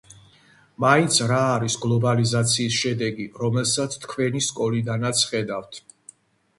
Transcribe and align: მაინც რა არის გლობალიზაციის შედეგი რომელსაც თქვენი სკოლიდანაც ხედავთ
მაინც 0.85 1.19
რა 1.31 1.41
არის 1.57 1.75
გლობალიზაციის 1.83 2.79
შედეგი 2.79 3.29
რომელსაც 3.45 4.01
თქვენი 4.07 4.45
სკოლიდანაც 4.51 5.27
ხედავთ 5.33 5.85